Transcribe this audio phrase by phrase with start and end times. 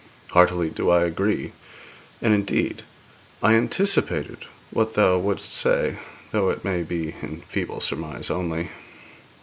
[0.31, 1.53] 'Heartily do I agree;
[2.23, 2.81] and, indeed,
[3.43, 5.99] I anticipated what thou wouldst say,
[6.31, 8.71] though it may be in feeble surmise only.'